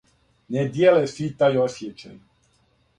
[0.55, 2.21] Не дијеле сви тај осјећај.